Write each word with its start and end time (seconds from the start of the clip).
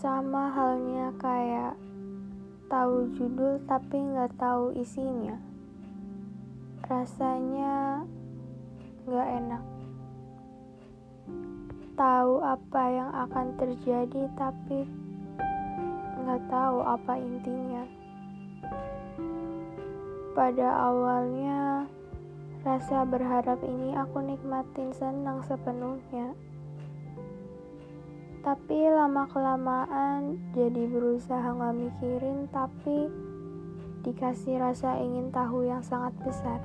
Sama 0.00 0.48
halnya 0.50 1.12
kayak 1.20 1.76
tahu 2.66 3.12
judul 3.14 3.60
tapi 3.68 4.00
nggak 4.00 4.32
tahu 4.40 4.72
isinya. 4.74 5.36
Rasanya 6.88 8.02
nggak 9.04 9.28
enak. 9.44 9.64
Tahu 11.94 12.32
apa 12.40 12.82
yang 12.88 13.12
akan 13.12 13.46
terjadi 13.60 14.26
tapi 14.40 14.88
nggak 16.24 16.42
tahu 16.48 16.80
apa 16.80 17.14
intinya. 17.20 17.84
Pada 20.32 20.68
awalnya, 20.90 21.84
rasa 22.64 23.04
berharap 23.04 23.60
ini 23.60 23.92
aku 23.94 24.24
nikmatin 24.24 24.96
senang 24.96 25.44
sepenuhnya. 25.44 26.32
Tapi 28.40 28.88
lama-kelamaan 28.88 30.40
jadi 30.56 30.88
berusaha 30.88 31.44
nggak 31.44 31.76
mikirin 31.76 32.48
tapi 32.48 33.12
dikasih 34.00 34.56
rasa 34.56 34.96
ingin 34.96 35.28
tahu 35.28 35.68
yang 35.68 35.84
sangat 35.84 36.16
besar. 36.24 36.56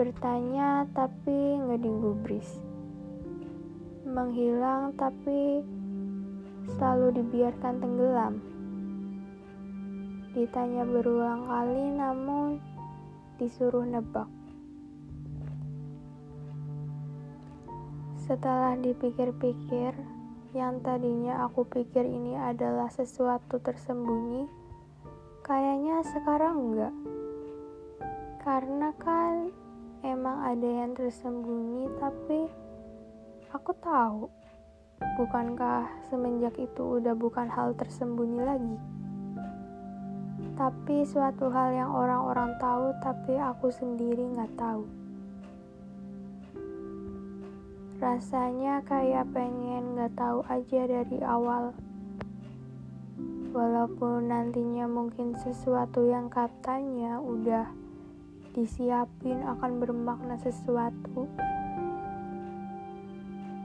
Bertanya 0.00 0.88
tapi 0.96 1.60
nggak 1.60 1.84
digubris. 1.84 2.48
Menghilang 4.08 4.96
tapi 4.96 5.60
selalu 6.72 7.20
dibiarkan 7.20 7.74
tenggelam. 7.84 8.34
Ditanya 10.32 10.88
berulang 10.88 11.44
kali 11.44 11.92
namun 11.92 12.56
disuruh 13.36 13.84
nebak. 13.84 14.43
Setelah 18.24 18.72
dipikir-pikir, 18.80 19.92
yang 20.56 20.80
tadinya 20.80 21.44
aku 21.44 21.68
pikir 21.68 22.08
ini 22.08 22.32
adalah 22.32 22.88
sesuatu 22.88 23.60
tersembunyi, 23.60 24.48
kayaknya 25.44 26.00
sekarang 26.08 26.56
enggak. 26.56 26.94
Karena 28.40 28.96
kan 28.96 29.52
emang 30.00 30.40
ada 30.40 30.64
yang 30.64 30.96
tersembunyi, 30.96 31.84
tapi 32.00 32.48
aku 33.52 33.76
tahu. 33.84 34.32
Bukankah 35.20 36.08
semenjak 36.08 36.56
itu 36.56 36.96
udah 36.96 37.12
bukan 37.12 37.44
hal 37.52 37.76
tersembunyi 37.76 38.40
lagi? 38.40 38.76
Tapi 40.56 41.04
suatu 41.04 41.52
hal 41.52 41.76
yang 41.76 41.92
orang-orang 41.92 42.56
tahu, 42.56 42.88
tapi 43.04 43.36
aku 43.36 43.68
sendiri 43.68 44.32
nggak 44.32 44.56
tahu. 44.56 45.03
Rasanya 48.04 48.84
kayak 48.84 49.32
pengen 49.32 49.96
gak 49.96 50.12
tahu 50.12 50.44
aja 50.52 50.84
dari 50.84 51.24
awal. 51.24 51.72
Walaupun 53.48 54.28
nantinya 54.28 54.84
mungkin 54.84 55.32
sesuatu 55.40 56.04
yang 56.04 56.28
katanya 56.28 57.16
udah 57.16 57.64
disiapin 58.52 59.40
akan 59.48 59.80
bermakna 59.80 60.36
sesuatu. 60.36 61.24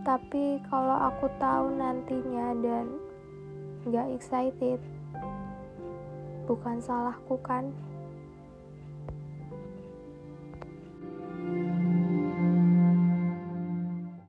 Tapi 0.08 0.64
kalau 0.72 0.96
aku 1.12 1.28
tahu 1.36 1.76
nantinya 1.76 2.56
dan 2.64 2.96
gak 3.92 4.08
excited, 4.16 4.80
bukan 6.48 6.80
salahku 6.80 7.36
kan? 7.44 7.76